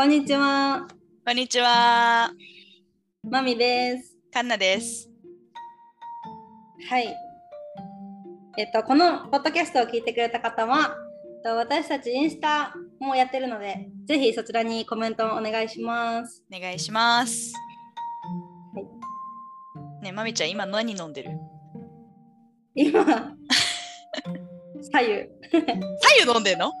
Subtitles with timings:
[0.00, 0.88] こんにちは。
[1.26, 2.30] こんにちは。
[3.22, 4.16] まみです。
[4.32, 5.10] カンナです。
[6.88, 7.14] はい。
[8.56, 10.96] えっと、このポッドキャストを聞いてくれた方は、
[11.36, 16.42] えっと私たちインスタもやってるので、ぜひそちらにコメントをお願いします。
[16.50, 17.52] お願いします。
[18.74, 18.84] はい
[20.02, 21.32] ねえ、まみちゃん、今何飲んでる？
[22.74, 23.04] 今、
[24.80, 25.28] 左右。
[25.52, 25.60] 左
[26.24, 26.72] 右飲んでんの？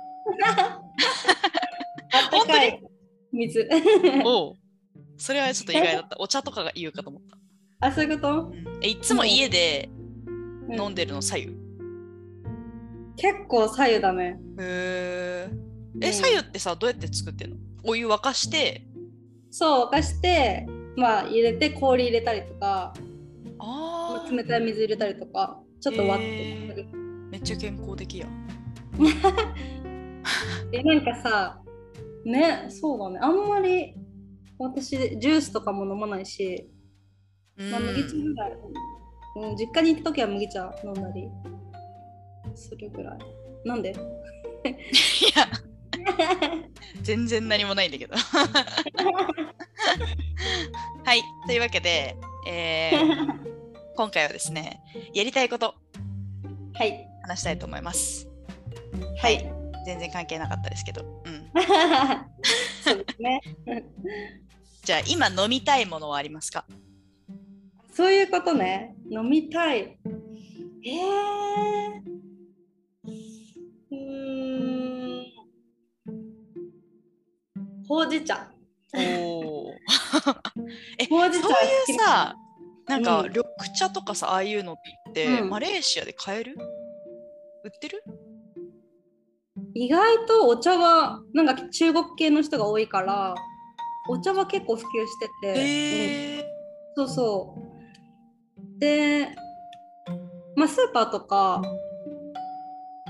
[2.12, 2.89] あったかい
[3.32, 3.68] 水。
[4.24, 4.56] おう。
[5.16, 6.16] それはちょっと意外だった。
[6.20, 7.22] お茶とかが言うかと思っ
[7.80, 7.86] た。
[7.86, 8.52] あ、そういうこと、
[8.82, 9.88] えいつも家で
[10.68, 11.56] うん飲んでるの左右。
[13.16, 14.38] 結構左右だね。
[14.58, 15.54] へー
[15.94, 17.56] うんえ、左右ってさ、どうやって作ってんの？
[17.84, 18.86] お湯沸かして、
[19.50, 20.66] そう、沸かして、
[20.96, 22.94] まあ入れて氷入れたりとか、
[23.58, 26.32] まあ冷たい水入れたりとか、ちょっと割って。
[26.32, 26.86] へ
[27.30, 28.26] めっちゃ健康的や。
[30.72, 31.60] えなんかさ
[32.24, 33.18] ねそうだね。
[33.20, 33.94] あんまり
[34.58, 36.70] 私ジュースとかも飲まないし、
[37.56, 37.70] うん。
[37.70, 38.52] まあ、麦茶ぐらい、
[39.36, 41.28] うん、実家に行った時は麦茶飲んだり
[42.54, 43.18] するぐらい。
[43.64, 43.90] なんで？
[43.90, 45.46] いや、
[47.02, 48.14] 全然何もないんだけど。
[51.04, 52.16] はい、というわけで、
[52.48, 53.50] えー
[53.96, 54.80] 今回はですね、
[55.12, 55.74] やりたいこと。
[56.74, 57.06] はい。
[57.22, 58.28] 話したいと思います。
[59.20, 59.59] はい
[59.90, 61.02] 全然関係なかったですけど。
[61.02, 61.50] うん、
[62.84, 63.40] そうですね。
[64.84, 66.64] じゃあ、今飲みたいものはありますか？
[67.92, 68.94] そういうことね。
[69.10, 69.98] 飲みたい。
[70.86, 72.00] えー、
[73.90, 75.26] うーん。
[77.88, 78.48] ほうじ茶。
[78.94, 79.00] お
[79.70, 79.74] お。
[80.98, 81.52] え、ほうじ茶そう
[81.92, 82.36] いうさ、
[82.86, 83.28] なんかうん。
[83.28, 83.44] 緑
[83.76, 84.76] 茶とかさ、ああいうのっ
[85.12, 85.50] て、うん。
[85.50, 86.56] マレーシアで買える？
[87.64, 88.04] 売ってる？
[89.74, 93.34] 意外とお茶はなんか中国系の人が多いから
[94.08, 96.50] お茶は結構普及してて、へえうん
[96.96, 97.54] そうそ
[98.56, 98.80] う。
[98.80, 99.28] で
[100.56, 101.62] まあスーパーとか、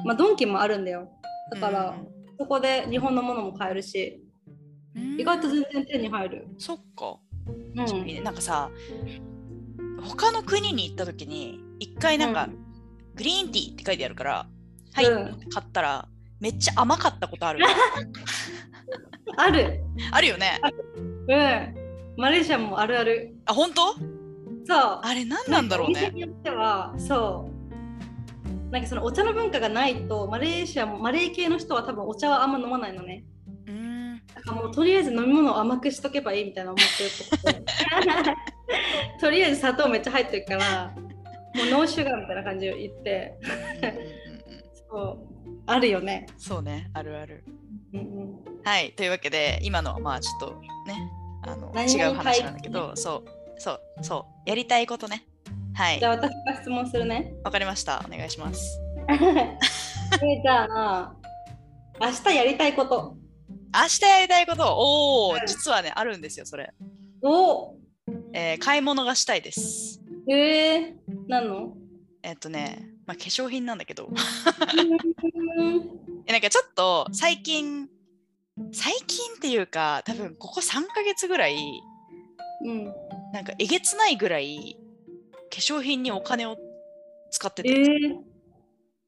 [0.04, 1.08] まあ、ドンキもあるんだよ。
[1.52, 1.96] だから、
[2.38, 4.22] そこで日本のものも買えるし
[4.94, 5.20] うん。
[5.20, 7.18] 意外と全然手に入る、そっか。
[7.46, 8.24] うん。
[8.24, 8.70] なんかさ
[10.02, 13.14] 他の国に行った時に一回なんか、うん。
[13.14, 14.46] グリーンティーって書いてあるから
[14.92, 15.50] はい、うん。
[15.50, 16.08] 買ったら
[16.40, 17.60] めっちゃ甘かったことある
[19.36, 19.80] ある。
[20.10, 20.58] あるよね。
[21.28, 21.74] うん。
[22.16, 23.34] マレーシアもあるある。
[23.46, 23.92] あ本当？
[23.92, 25.00] そう。
[25.02, 25.94] あれ何なんだろうね。
[25.94, 27.48] お店によってはそ
[28.68, 28.70] う。
[28.72, 33.24] なんかそのお茶の文化がないとマレーシアもマレー系の人は多分お茶はあんま飲まないのね。
[33.66, 34.10] うーん。
[34.12, 37.64] なんかもうとりあえず飲み物を甘くしとけばいいみたいな思ってる
[39.20, 41.02] とりあえず砂糖めっちゃ入ってるからも
[41.64, 43.38] うノーシュガーみたいな感じを言って。
[44.90, 45.29] そう
[45.66, 46.90] あるよね、そうね。
[46.94, 47.44] あるある。
[47.92, 48.92] うんうん、はい。
[48.92, 51.10] というわけで今のはまあちょっとね
[51.42, 53.60] あの違う話なんだけどそう。
[53.60, 53.80] そう。
[54.02, 54.48] そう。
[54.48, 55.26] やりたいことね。
[55.74, 55.98] はい。
[55.98, 57.34] じゃあ私が質問するね。
[57.44, 58.04] わかりました。
[58.06, 58.80] お願いします。
[59.10, 61.14] えじゃあ
[62.00, 63.16] 明日やりたいこと。
[63.72, 64.74] 明日やりたいこと？
[64.76, 66.72] おおうん実はねあるんですよそれ、
[67.22, 67.76] お
[68.32, 70.00] えー買い物がしたいです。
[70.28, 70.92] えー、
[71.28, 71.74] 何の？
[72.22, 74.08] えっとね、まあ、化粧品なんだけど
[76.28, 77.88] なんかちょっと最近
[78.72, 81.82] 最近っていうか多分ここ3ヶ月ぐらい
[82.64, 82.84] うん
[83.32, 84.76] なんかえげつないぐらい
[85.50, 86.56] 化粧品にお金を
[87.32, 88.16] 使ってえて、ー、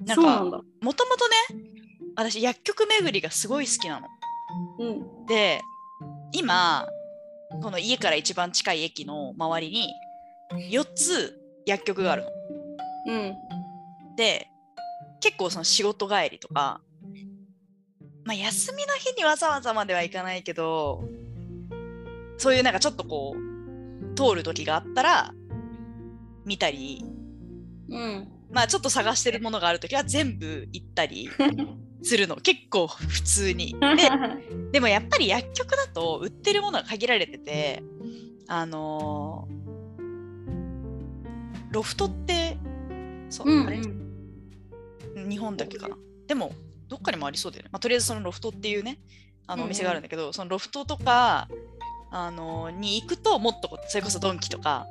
[0.01, 0.43] なんか。
[0.81, 1.37] もともとね
[2.17, 4.09] 私薬局巡りがすごい好きなの。
[4.81, 4.85] う
[5.25, 5.27] ん。
[5.27, 5.61] で
[6.33, 6.89] 今
[7.63, 9.95] この家から一番近い駅の周りに
[10.73, 12.31] 4つ薬局があるの。
[13.07, 13.62] うん。
[14.17, 14.49] で
[15.21, 16.81] 結構その仕事帰りとか、
[18.25, 21.05] まあ、休みの日にわざわざまではいかないけど
[22.39, 25.33] そういうなんかちょっとこう通る時があったら
[26.45, 27.05] 見たり
[27.89, 28.29] うん。
[28.51, 31.31] まあちょっと探してるものがある時は全部行ったり
[32.03, 33.75] するの結構普通に。
[33.81, 34.11] で
[34.73, 37.83] でもやっぱり薬局だと売ってるものが限られてて
[38.49, 39.63] あのー
[41.73, 42.59] ロフトって
[43.31, 43.81] そう、うんあれ？
[45.17, 45.97] 日本だけかな。
[46.27, 46.53] でも、
[46.89, 47.71] どっかにもありそうだよね。
[47.73, 48.99] まあ、とりあえずそのロフトっていうね、
[49.47, 51.49] あのうんうんお店があるんだけど、そのロフトとか、
[52.15, 54.87] あのに行くともっとこうそれこそドンキとか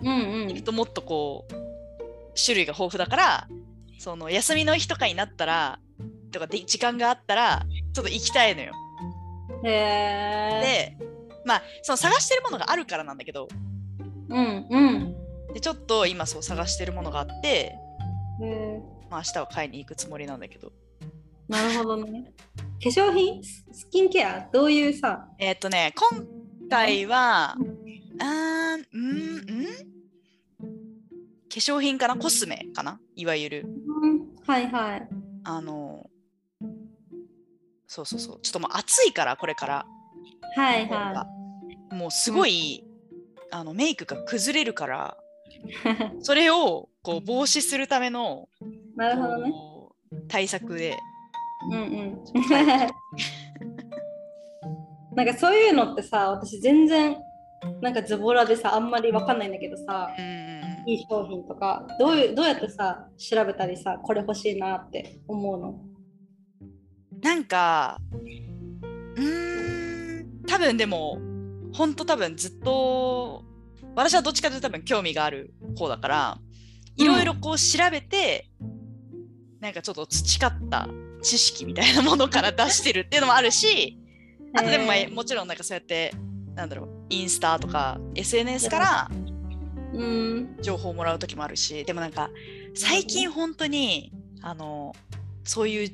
[0.00, 1.54] うんうん行くともっとこう
[2.42, 3.48] 種類が豊富だから
[3.98, 5.80] その休みの日とかになったら
[6.30, 8.72] とかで時間があったらちょっと行きたいのよ。
[9.64, 10.96] で
[11.44, 13.48] まあその探してるものがあるからなんだけど
[14.28, 15.16] うんうん。
[15.52, 17.74] でちょっと今そう探してるものがあって、
[19.12, 20.72] まあ、明日は買いに行くつもりなんだけど
[21.46, 22.32] なるほどね。
[22.80, 23.44] 粧品？
[23.44, 24.48] ススキンケア？
[24.52, 26.26] どういうさ、えっ、とね、今
[26.70, 29.42] 回は、あーうん、ん？
[29.44, 30.64] 化
[31.50, 32.16] 粧品かな？
[32.16, 33.00] コスメかな？
[33.14, 33.66] いわゆる。
[33.66, 35.08] うん、はいはい。
[35.44, 36.08] あの、
[37.86, 38.40] そうそうそう。
[38.40, 39.86] ちょっともう暑いから、これから。
[40.56, 41.26] はいは
[41.90, 42.82] もうすごい、
[43.50, 45.18] あのメイクが崩れるから、
[46.18, 46.22] い。
[46.24, 48.48] それをこう防止するための
[49.02, 49.52] なるほどね。
[50.28, 50.96] 対策で。
[51.72, 52.22] うんうん。
[55.16, 57.16] なんかそういうのってさ、私全然
[57.80, 65.80] なんかズボラでさ、あんまりわかんないんだけどさ、うんうんうんいい商品とか、どういうどうやってさ、調べたりさ、これ欲しいなって思うの？
[67.22, 68.00] なんか、
[69.14, 71.18] うーん、多分でも、
[71.72, 73.44] 本当多分ずっと、
[73.94, 76.38] 私はどっちかというと多分興味がある方だから、
[76.96, 78.48] いろいろこう調べて、
[79.62, 80.88] なんかちょっと培った
[81.22, 83.96] 知識みたいなものから出してるっていうのもあるし、
[84.54, 86.12] あとでもまあもちろんなんかそうやって、
[86.56, 89.08] なんだろう、インスタとか SNS から
[89.94, 90.56] うん。
[90.60, 92.30] 情報をもらう時もあるし、でもなんか
[92.74, 94.96] 最近本当に、あの、
[95.44, 95.90] そういう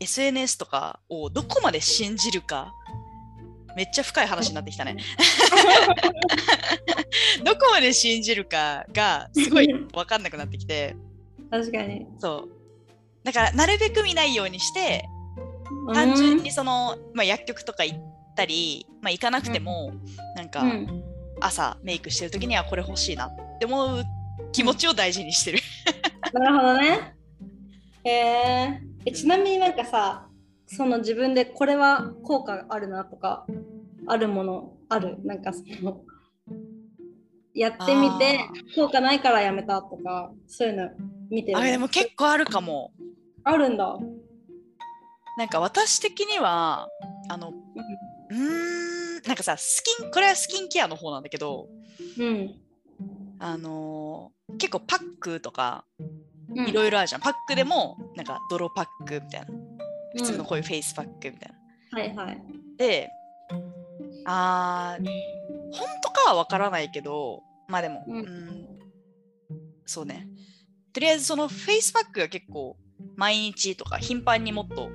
[0.00, 2.72] SNS とかをどこまで信じるか、
[3.76, 4.96] めっちゃ深い話になってきたね。
[7.44, 10.96] どこまで信じるかがすごい分かんなくなってきて、
[11.50, 12.06] 確かに。
[12.18, 12.57] そう。
[13.24, 15.08] だからなるべく見ないようにして、
[15.92, 17.98] 単純にその、まあ、薬局とか行っ
[18.36, 19.92] たり、まあ、行かなくても、
[20.36, 21.04] なんかうん、うん
[21.40, 24.04] 朝メイクしてる時にはこれ欲しいなって思う
[24.52, 25.58] 気持ちを大事にしてる。
[26.32, 27.14] なるほどね。
[28.04, 30.26] へええちなみになんかさ
[30.66, 33.46] その自分でこれは効果あるなとか
[34.06, 35.16] あるものある？
[35.24, 36.02] なんかその
[37.58, 40.90] やってみてあ効果ないからやめたとかそういうの
[41.30, 42.92] 見てるあれでも結構あるかも。
[43.44, 43.98] あるんだ。
[45.36, 46.88] なんか私的には
[47.28, 51.68] あのうーんなんかさスキンこれはスキンケアの方なんだけど
[52.18, 52.54] うん。
[53.38, 55.84] あのー結構パックとか
[56.50, 59.46] うんいろいろあるじゃん、パックでもなんか泥パックみたいな
[60.16, 61.52] 普通のうんこういうフェイスパックみたい
[61.92, 61.98] な。
[61.98, 62.42] はいはい。
[62.78, 63.10] で
[64.24, 65.04] あー
[65.72, 68.24] 本当かはわからないけどまあでも、ううん。
[68.24, 68.66] ん、
[69.86, 70.26] そうね。
[70.92, 72.76] とりあえずそのフェイスパックが結構
[73.14, 74.90] 毎日とか頻繁にもっと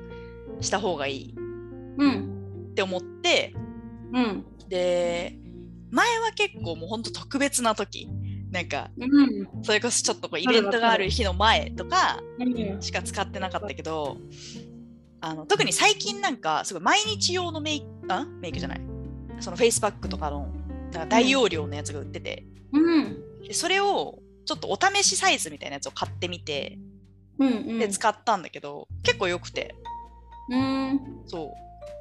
[0.60, 2.68] した方がいいうん。
[2.72, 3.54] って思って。
[4.12, 4.46] うん。
[4.68, 5.38] で
[5.92, 8.10] 前は結構もうほんと特別な時。
[8.52, 9.48] なんかうん。
[9.64, 12.44] それこそちょっとこうイベントがある日の前とかう
[12.78, 12.82] ん。
[12.82, 14.18] しか使ってなかったけど
[15.22, 18.26] あの特に最近なんかすごい毎日用のメイクあ？
[18.42, 18.82] メイクじゃない。
[19.40, 20.52] そのフェイスパックとかの
[21.08, 23.44] 大容量のやつが売ってて、うん。
[23.48, 26.78] でそれをちょっとお試しサイズみたいなやつを買ってみて
[27.40, 27.48] うん。
[27.48, 27.80] うん。
[27.80, 29.76] で使ったんだけど、結構良くて
[30.50, 31.00] うん。
[31.26, 31.54] そ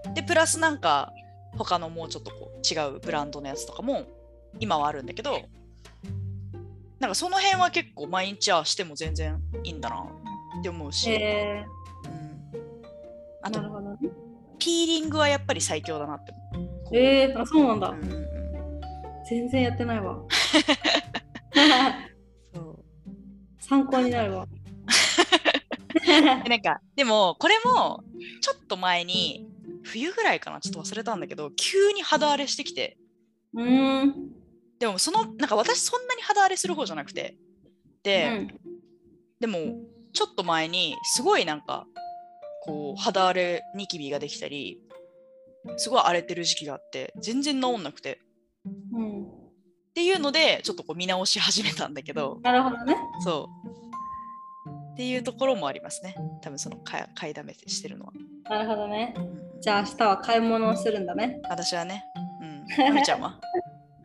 [0.08, 1.12] うでプラスなんか
[1.56, 4.04] 他のもうちょっとこう違うブランドのやつとかも
[4.58, 5.42] 今はあるんだけど
[6.98, 10.02] なんかその辺は結構毎日はしても全然いいんだな
[10.60, 11.64] って思うし、へ
[12.04, 12.12] うん、
[13.42, 13.50] あえ。
[13.50, 13.96] なるとほどね。
[14.58, 16.32] ピーリングはやっぱり最強だなって
[16.92, 18.26] ええあ、そうなんだうん
[19.28, 20.18] 全然やってないわ。
[22.54, 22.84] そう
[23.60, 24.46] 参考になるわ。
[26.04, 28.02] で なんかでもこれも
[28.40, 29.46] ちょっと前に
[29.82, 32.98] 冬ぐらいかなちょっと忘れたんだけど急に肌荒れしてきて
[33.54, 34.32] うーん。
[34.78, 37.36] でもそのなんか私そんなに肌荒れする方じゃなくて
[38.02, 38.60] で、うん
[39.40, 39.58] でも
[40.12, 41.84] ちょっと前にすごいなんか
[42.64, 44.80] こう肌荒れニキビができたり
[45.78, 48.20] すごい荒れてる時期があって全然治んなくて
[48.92, 49.41] うん。
[49.92, 52.96] っていうのでちょっとこう見直し始めたんだけどなるほどね。
[53.20, 53.68] そう
[54.94, 58.12] っていうところもありますね多分その買いだめしてるのは、
[58.48, 59.14] なるほどね。
[59.16, 61.40] うんじゃあ明日は買い物をするんだね。
[61.48, 62.02] 私はね
[62.40, 63.38] うん あみちゃんは？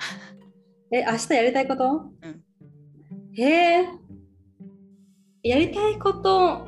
[0.94, 1.86] え、明日やりたいこと？
[2.22, 2.44] うん
[3.34, 3.88] へえ。
[5.44, 6.68] やりたいこと。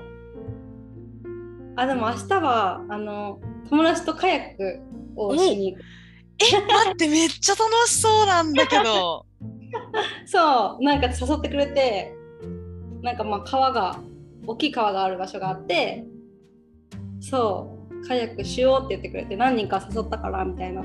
[1.75, 4.81] あ、でも明日は、あの、友達とカヤック
[5.15, 5.83] をしに行く。
[6.41, 9.25] え待ってめっちゃ楽しそうなんだけど
[10.25, 12.13] そう、なんか誘ってくれて、
[13.01, 14.00] なんかまあ川が、
[14.46, 16.05] 大きい川がある場所があって、
[17.22, 20.84] そう、カヤックしようって言ってくれて、何人か誘ったからみたいな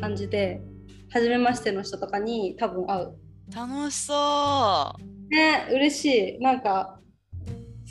[0.00, 0.62] 感じで、
[1.10, 3.14] 初めましての人とかに多分会う。
[3.54, 4.94] 楽しそ
[5.30, 6.40] ね、嬉しい。
[6.40, 6.98] なんか、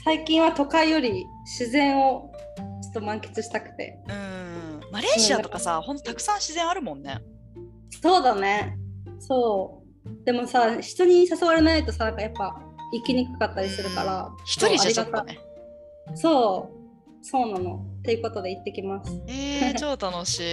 [0.04, 1.26] 最近は都会より
[1.60, 2.32] 自然を
[2.82, 4.00] ちょっと満喫したくて。
[4.10, 4.63] ううん
[4.94, 7.20] マレーシアとかさほんとたくさん自然あるもんね
[8.02, 8.78] そうだね。
[9.20, 10.26] そう。
[10.26, 14.30] でもさ、人に誘われないとさ、なんかやっぱ行きにくかったりするから。
[14.46, 15.40] 一人じゃちょっとね
[16.16, 16.70] そ
[17.22, 17.26] う。
[17.26, 17.86] そうなの。
[18.04, 19.22] ということで行ってきます。
[19.28, 20.44] えー、超楽しい。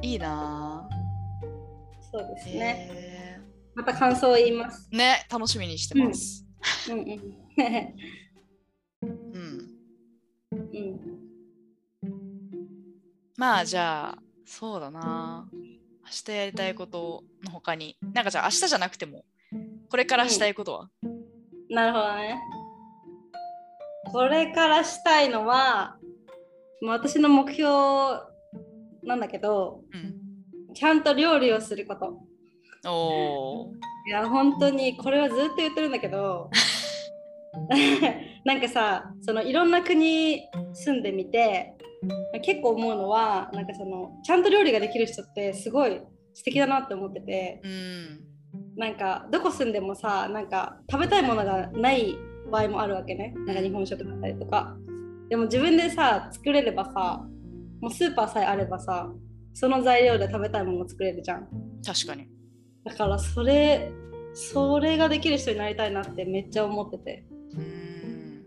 [0.12, 0.88] いいな
[2.10, 2.58] そうですぁ。
[2.58, 2.88] ね。
[2.90, 3.40] え
[3.74, 4.88] また感想を言います。
[4.90, 6.46] ーね、楽しみにしてます。
[6.90, 7.06] うんうん。
[9.02, 9.10] うん。
[9.34, 9.57] うん。
[13.38, 19.24] まあじゃあ、そうだな明日やりたいことの他に、なんかじゃあ明日じゃなくても、
[19.88, 20.90] これからしたいことは、
[21.70, 22.40] なるほどね。
[24.10, 25.98] これからしたいのは、
[26.82, 27.68] まあ私の目標
[29.04, 32.18] なんだけど、うん、ちゃんと料理をすること。
[32.90, 33.74] おー。
[34.08, 36.50] いや、本当にこれはずっと言ってるんだけど、
[38.44, 40.42] なんかさ、そのいろんな国
[40.72, 41.77] 住んでみて、
[42.42, 46.00] 結構思うのは、なんかそのちゃんと料理ができる人ってすごい
[46.34, 48.28] 素敵だなって思ってて、うん。
[48.76, 52.16] なんかどこ住んでもさなんか食べたいものがない
[52.50, 54.76] 場合もあるわけねなんか日本食だったりとか
[55.28, 57.24] でも自分でさ作れればさ
[57.80, 59.10] もうスーパーさえあればさ
[59.52, 61.48] その材料で食べたいもの作れるじゃん
[61.84, 62.28] 確かに。
[62.84, 63.92] だからそれ
[64.32, 67.26] それができる人になりたいなってめっちゃ思ってて
[67.56, 68.44] うん。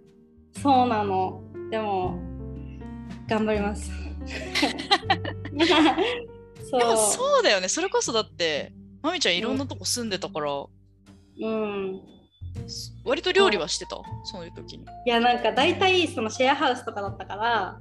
[0.61, 2.17] そうなのでも
[3.31, 3.89] 頑張ります
[6.69, 7.69] そ でもうそうだよね。
[7.69, 10.51] それこそだって、まみちゃんいろんなとこ住んでたから、
[11.39, 12.01] うん
[13.05, 13.95] 割と料理はしてた？
[14.25, 14.83] そういう時に。
[15.05, 17.79] いやなんか大体そのシェアハウスとかだったから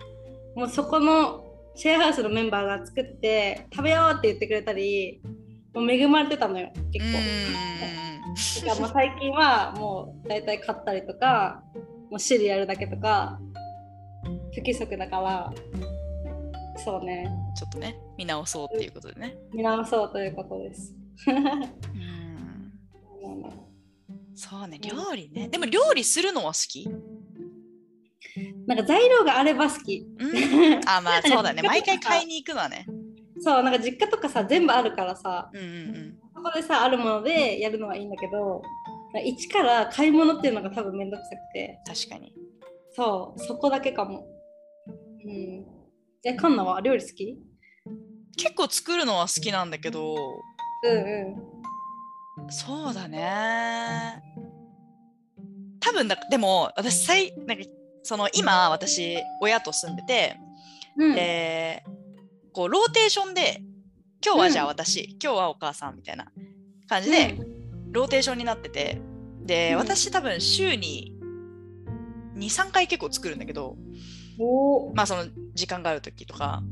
[0.55, 5.21] もうそこのシェアハウスのメンバーが作って食べようって言ってくれたり
[5.75, 8.67] もう恵まれてたのよ結構。
[8.67, 11.65] だからもう最近はもう大体買ったりとか
[12.11, 13.41] もうシリアルだけとか
[14.61, 15.53] 不規則だから
[16.77, 19.37] そうねちょっとね、見直そうっていうことでね。
[19.53, 20.95] 見直そうということです。
[21.27, 21.83] うん。
[24.35, 25.49] そうね、料理ね。
[25.49, 26.89] でも料理するのは好き？
[28.67, 30.07] なんか材料があれば好き。
[30.19, 30.89] うん。
[30.89, 31.63] あ、まあ そうだね。
[31.63, 32.87] 毎回買いに行くのはね。
[33.41, 36.19] そうなんか実家とかさ全部あるからさうんうんうん。
[36.35, 38.63] そこでさあるものでやるのはいいんだけど
[39.25, 42.33] 一から買い物っていうのが多分めんどくさくて確かに。
[42.95, 44.27] そうそこだけかも
[45.25, 45.67] うん。
[46.25, 47.39] えカンナは料理好き？
[48.37, 50.15] 結構作るのは好きなんだけど、
[50.85, 52.51] うんうん。
[52.51, 54.23] そうだね。
[55.81, 57.65] 多分だ、でも私最、なんか
[58.03, 60.37] その今私、親と住んでて、
[60.97, 61.15] うん。
[61.15, 61.85] で、
[62.53, 63.63] こうローテーションで、
[64.25, 66.27] 今日はじゃあ私、今日はお母さんみたいな
[66.89, 67.37] 感じで、
[67.93, 69.01] ローテーションになってて、
[69.45, 69.79] で、うん。
[69.79, 71.15] 私多分週に
[72.37, 73.77] 2、3回結構作るんだけど、
[74.95, 76.63] まあその時間がある時とか、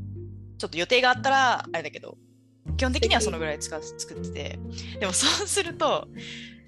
[0.57, 2.17] ちょっと予定があったらあれだけど、
[2.77, 4.59] 基本的にはそのぐらい使う作ってて、
[4.99, 6.07] でもそうすると、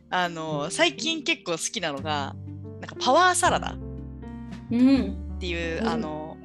[0.09, 2.35] あの、最近結構好きなのが、
[2.79, 3.75] なんかパワーサラダ。
[4.71, 5.35] うん。
[5.35, 5.87] っていう、うん。
[5.87, 6.37] あの、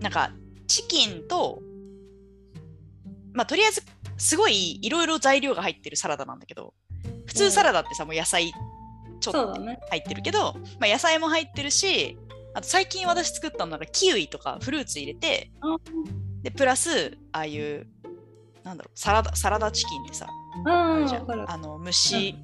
[0.00, 0.32] なんか
[0.66, 1.62] チキンと、
[3.32, 3.82] まあとりあえず
[4.16, 6.74] すごいいろいろ材料が入ってるサラダなんだけど、
[7.26, 8.52] 普通サラダってさ、もう野菜
[9.20, 9.54] ちょっと
[9.90, 12.18] 入ってるけど、まあ、野菜も入ってるし
[12.54, 15.76] あと最近私作ったのがキウイとかフルーツ入れてあ
[16.42, 17.86] でプラスああいう
[18.64, 20.26] なんだろうサラダサラダチキンってさ
[20.66, 22.34] あの蒸し、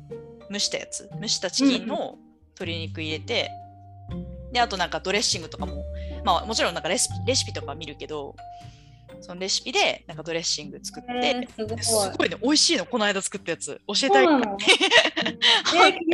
[0.50, 1.11] 蒸したやつ？
[1.20, 2.16] 蒸したチキンの
[2.54, 3.50] 鶏肉入れて、
[4.52, 5.84] であとなんかドレッシングとかも
[6.25, 8.37] まあもちろんなんかレシピレシピとか見るけど
[9.21, 13.80] そのレシピでなんかドレッシング作って、えー、すごすごいね美味しいのこの間作ったやつ。
[13.87, 14.26] 教えそたい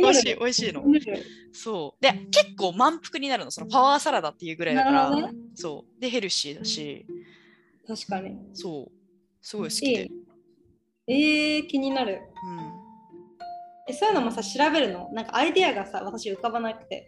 [0.01, 0.83] 美味しい美味しいの。
[1.53, 2.01] そう。
[2.01, 5.31] で、結構満腹になるの、そのパワーサラダっていうぐらいだから、ね。
[5.55, 6.01] そう。
[6.01, 7.05] で、ヘルシーだし、
[7.87, 8.37] 確かに。
[8.53, 8.91] そう。
[9.41, 10.09] すごい好きで。
[11.07, 12.13] えー、気になる。
[12.13, 12.71] うん、
[13.89, 15.09] えそういうのもさ調べるの？
[15.13, 17.07] なんかアイディアがさ私浮かばなくて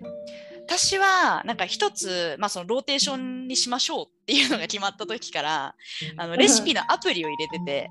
[0.66, 5.76] 私は、なんか一つ、まあ、そのローテーションにしましょうっていうのが決まった時から、
[6.18, 7.90] あのレシピのアプリを入れてて、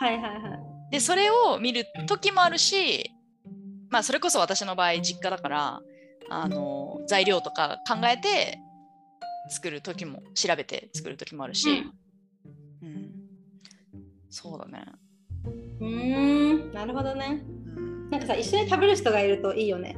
[0.00, 0.56] はいはいは
[0.88, 0.90] い。
[0.92, 3.10] で、それを見る時もあるし、
[3.90, 5.80] まあ、それこそ私の場合、実家だから、
[6.28, 8.58] あの材料とか考えて
[9.48, 11.68] 作る時も、調べて作る時もあるし、
[12.82, 13.12] うん、
[14.30, 14.84] そうだね。
[15.80, 16.72] うーん。
[16.72, 17.42] なるほどね。
[17.76, 18.10] うん。
[18.10, 19.96] なんかさ一緒に食べる人がいるといいよね。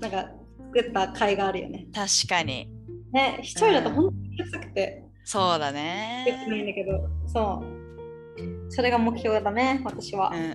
[0.00, 0.30] なんか
[0.74, 1.86] 作った甲斐があるよね。
[1.94, 2.68] 確かに。
[3.12, 4.04] ね一人だとほん。
[4.06, 5.04] とにうるさくて。
[5.24, 6.46] そうだできね。
[6.48, 7.08] ないんだけど。
[7.26, 8.72] そう。
[8.72, 10.30] それが目標だね私は。
[10.32, 10.54] うんうんう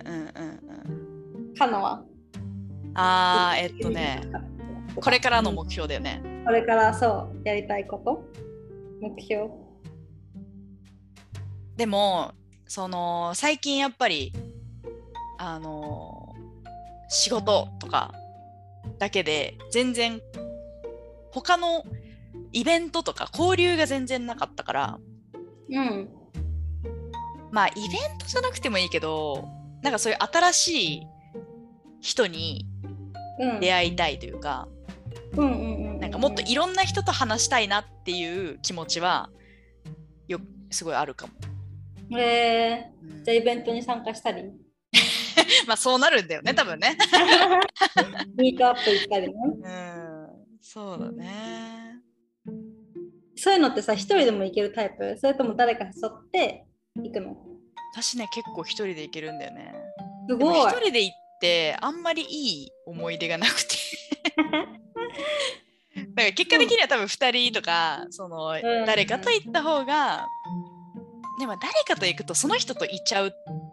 [1.48, 1.54] うん。
[1.54, 2.04] カナは？
[2.94, 4.22] あー、えっとね、
[4.94, 6.22] これからの目標だよね。
[6.46, 8.24] これからそうやりたいこと？
[9.00, 9.50] 目標？
[11.76, 12.32] でも、
[12.66, 14.32] その、最近やっぱり、
[15.36, 16.34] あの、
[17.08, 18.14] 仕事とか
[18.98, 20.20] だけで、全然、
[21.32, 21.84] 他の
[22.52, 24.98] イベントとか交流が全然なかったから
[25.68, 26.08] うん。
[27.50, 29.46] まあイベントじゃなくてもいいけど
[29.82, 31.06] なんかそういう新しい
[32.00, 32.66] 人に
[33.38, 33.60] うん。
[33.60, 34.66] 出会いたいというか、
[35.36, 36.00] うんうんうん。
[36.00, 39.28] なんかもっといろんな人と話したいなっていう気持ちは
[40.28, 40.40] よ
[40.70, 41.34] すごいあるかも。
[42.18, 44.44] えうんー、じゃあイベントに参加したり？
[45.66, 46.96] まあそうなるんだよね多分ね。
[48.36, 49.34] ミートアップ行ったりね。
[49.62, 50.26] うん
[50.60, 52.00] そうだね。
[53.36, 55.16] そういうのってさ、一人でも行けるタイプ？
[55.18, 56.66] それとも誰か誘って
[56.96, 57.36] 行くの？
[57.92, 59.74] 私ね結構一人で行けるんだよね。
[60.28, 60.60] すごい。
[60.60, 63.76] 一人で行ってあんまりいい思い出がなくて。
[65.96, 70.26] だから結果的には多分2人とかそのん誰かと行った方が
[71.38, 73.32] でも誰かと行くとその人と行っちゃうっ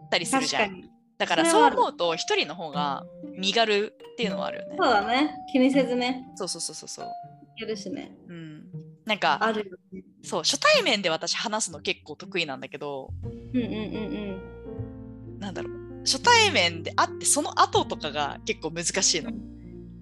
[0.09, 0.82] たりするじゃん。
[1.17, 3.05] だからそう思うと一人の方が
[3.37, 4.75] 身軽っていうのはあるよね。
[4.77, 5.35] そうだね。
[5.51, 6.25] 気にせずね。
[6.35, 7.05] そうそうそうそうそう。
[7.05, 7.11] 行
[7.59, 8.11] けるしね。
[8.27, 8.63] うん。
[9.05, 10.03] なんかあるよね。
[10.23, 13.09] そう初対面で私話すの結構得意なんだけど
[13.53, 19.29] うんうんうんなんだろう初対面で会ってその後とかが結構難しいの。
[19.31, 19.39] うん。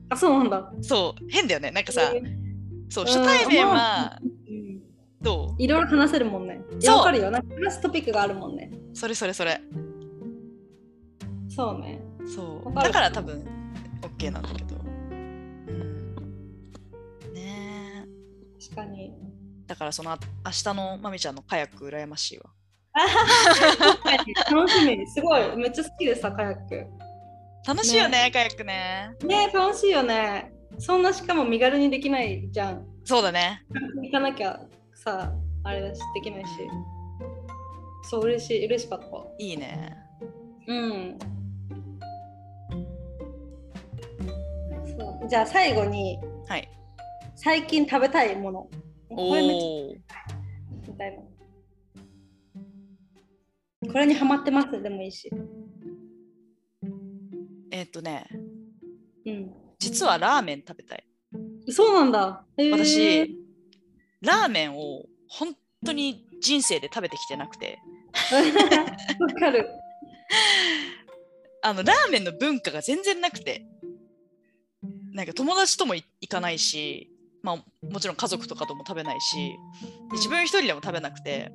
[0.10, 0.72] あ、そうなんだ。
[0.82, 2.41] そう変だよねなんかさえー
[2.89, 4.82] そううん初対面まはうん
[5.22, 6.62] どいろいろ話せるもんね。
[6.80, 7.32] いそうやわかるよ。
[7.32, 8.72] なんか話すトピックがあるもんね。
[8.94, 9.62] うそれそれそれ
[11.53, 12.01] そうね。
[12.34, 13.46] そうだから多分
[14.01, 14.75] OK なんだけど。
[14.77, 16.15] うん
[17.34, 19.13] ねえ確かに。
[19.67, 20.17] だからその明
[20.51, 22.46] 日のまみちゃんのカヤック羨ましいわ。
[24.51, 25.08] 楽しみ。
[25.08, 25.58] すごい。
[25.58, 26.86] めっちゃ好きでさ、カヤック。
[27.67, 29.12] 楽しいよねカヤックね。
[29.24, 30.53] ね楽しいよね。
[30.77, 32.86] そんなしかも身軽にできないじゃん。
[33.03, 33.63] そうだね。
[34.01, 34.60] 行かなきゃ
[34.93, 36.50] さ、あれだし、できないし。
[38.10, 38.65] そう、嬉しい。
[38.65, 39.05] 嬉しかった。
[39.38, 39.98] いいね。
[40.67, 41.20] うん。
[45.30, 46.70] じゃあ最後にはい。
[47.36, 48.70] 最近食べたいもの。
[49.10, 50.92] これめっちゃ。
[50.92, 51.24] みたいな。
[53.91, 54.82] これにハマってます？
[54.82, 55.32] でもいいし。
[57.72, 58.28] えっ、とね
[59.26, 59.54] うん。
[59.80, 61.04] 実はラーメン食べたい。
[61.69, 62.45] そうなんだ。
[62.58, 63.38] へー私、
[64.22, 67.80] ラーメンを本当に人生で食べてきてなくて
[69.19, 69.67] わかる。
[71.63, 73.65] あのラーメンの文化が全然なくて
[75.13, 77.10] なんか友達ともい行かないし、
[77.43, 79.52] まあ、もちろん家族とかとも食べないし
[80.10, 81.52] で自分一人でも食べなくて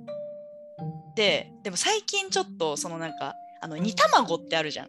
[1.15, 4.89] ででも最近ちょっとそのなんかあの煮卵ってあるじゃん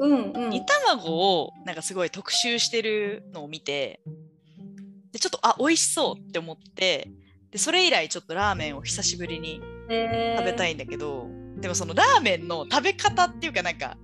[0.00, 0.50] うんうん。
[0.50, 4.00] 煮卵をなんかすごい特集してるのを見て
[5.12, 7.08] でちょっとあ美味しそうって思って
[7.50, 10.72] でそれ以来ちょっとラーメンを久しぶりに食べたい。
[10.72, 11.28] いんだけど、
[11.60, 13.96] でもそのラーメンの食べ方っていうかなんか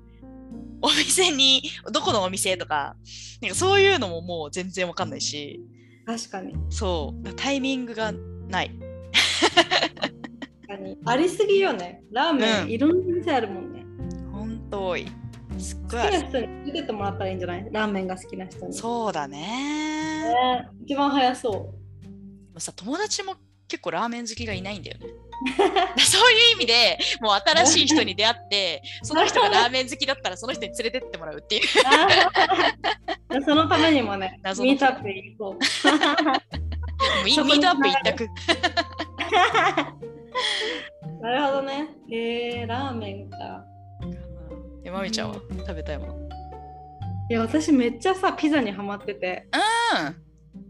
[0.82, 1.62] お店に
[1.92, 2.96] どこのお店とか
[3.40, 5.60] なんかそういうのももう全然わかんないし
[6.06, 6.54] 確かに。
[6.70, 8.12] そうタイミングが
[8.48, 8.70] ない
[10.66, 10.98] 確かに。
[11.04, 12.02] ありすぎよね。
[12.10, 13.84] ラーメン、うんいろんな店あるもんね。
[14.32, 15.06] ほんと多い
[15.58, 17.68] すっ好きごいあるな人に出てってもらったらいいんじゃない？
[17.70, 18.72] ラーメンが好きな人に。
[18.72, 21.56] そうだねね一番早そで
[22.54, 23.36] もさ友達も
[23.70, 25.06] 結構ラーメン好きがいないんだよね
[26.04, 31.62] そういう意味でもう新しい人に出会って その人がラーメン好きだったらその人に連れてってもらうっていう
[33.42, 37.24] そのためにもね、ミートアップ行こう。
[37.24, 38.28] ミートアップ一択
[41.22, 41.88] なるほどね。
[42.10, 43.64] えー、ラーメンか。
[44.84, 45.36] えまみちゃんは？
[45.36, 46.28] 食べたいもの
[47.28, 49.46] いや、私めっちゃさ、ピザにハマってて。
[49.52, 50.16] うん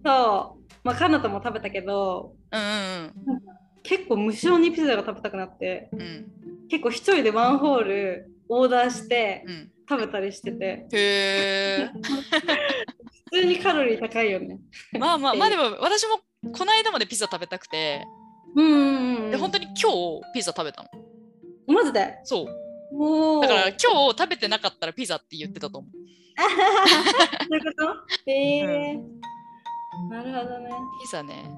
[0.04, 0.60] そう。
[0.82, 3.40] まあ、カナタも食べたけど、うんうん
[3.82, 6.00] 結構無性にピザが食べたくなって、うん。
[6.00, 6.26] うん
[6.68, 9.70] 結構一人でワンホールオーダーしてうん。
[9.88, 11.90] 食べたりしてて、へえ。
[13.32, 14.60] 普通にカロリー高いよね。
[14.96, 16.20] まあまあまあでも私も
[16.52, 18.04] この間までピザ食べたくて。
[18.54, 19.30] うんうんうん。
[19.32, 20.88] で本当に今日ピザ食べたの。
[21.66, 22.18] マジで？
[22.22, 23.40] そう。
[23.42, 23.76] だから今
[24.12, 25.90] 日食べてなかったらピザって言ってたと思う。
[25.90, 27.82] そういうこ
[28.26, 28.30] と？
[28.30, 29.00] へえー
[30.08, 30.70] なるほどね。
[31.02, 31.50] ピザね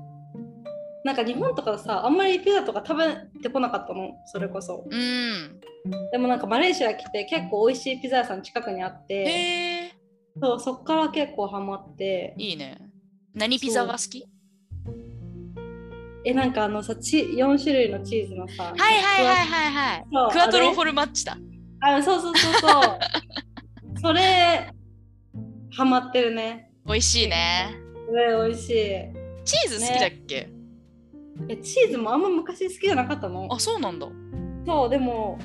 [1.05, 4.85] なんか日本とかさ、あんまりピザとか食べてこなかったの、それこそ。
[4.89, 5.61] うん。
[6.13, 9.93] でもなんかマレーシア来て結構美味しいピザ屋さん近くにあって、
[10.41, 12.79] そうそっから結構ハマって、いいね。
[13.35, 14.27] 何ピザが好き？
[16.25, 20.05] え、なんかあのさ、チ4種類のチーズのさ、はいはいはいはいはい。
[20.13, 21.37] そうクワトロフォルマッチだ。
[21.81, 22.99] あ、そうそうそうそう。
[24.01, 24.71] それ、
[25.73, 26.71] ハマってるね。
[26.87, 27.75] 美味しいね。
[28.07, 28.75] それ美味しい。
[29.45, 30.49] チーズ好きだっけ、
[31.53, 33.49] えチーズもあんま昔好きじゃなかったの？
[33.51, 34.09] あそうなんだ。
[34.67, 35.39] そう、でも、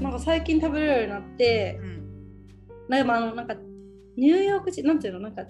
[0.00, 2.88] なんか最近食べれるようになってう、ん。
[2.88, 3.54] でもあの、なんか、
[4.16, 5.42] ニューヨークチーズ、なんていうの、なんか、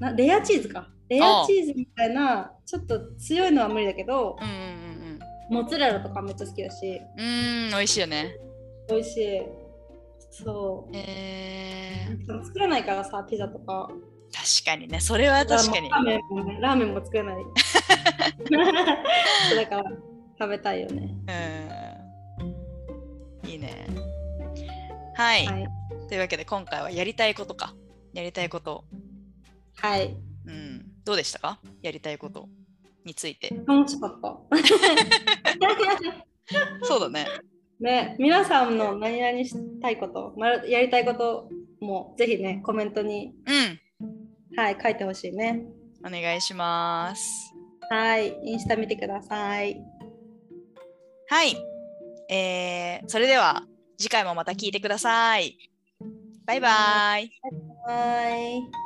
[0.00, 0.88] なレアチーズか。
[1.08, 4.62] レアチーズみたいなちょっと強いのは無理だけどうんうんう
[5.14, 5.18] ん
[5.54, 7.00] モッツァレラとかめっちゃ好きだし。
[7.16, 7.68] うん。
[7.70, 8.36] 美味しいよね。
[8.90, 9.40] 美味しい。
[10.32, 10.96] そう。
[10.96, 13.88] えー、作れないからさピザとか
[14.36, 15.98] 確かにね、それは確かにラ。
[15.98, 17.36] ーメンもねラーメンも作れない
[19.56, 19.84] だから
[20.38, 21.14] 食べたいよね
[23.42, 23.50] うん。
[23.50, 23.86] いいね。
[25.14, 25.66] はい、はい
[26.08, 27.74] というわけで今回はやりたいことか。
[28.12, 28.84] やりたいこと。
[29.76, 30.14] はい
[30.46, 30.86] うん。
[31.04, 31.58] どうでしたか？
[31.82, 32.48] やりたいこと
[33.04, 33.48] について。
[33.66, 34.36] 楽しかった
[36.86, 37.26] そうだね。
[37.80, 40.34] ね、皆さんの何々したいこと、
[40.66, 43.78] やりたいこともぜひね、コメントに、うん。
[44.56, 45.62] はい、書いてほしいね。
[46.04, 47.54] お願いします。
[47.90, 49.80] はい、インスタ見てください。
[51.28, 51.56] はい。
[52.28, 53.62] えー、それでは
[53.98, 55.56] 次回もまた聞いてください。
[56.46, 57.30] バイバイ。
[57.86, 58.85] はい。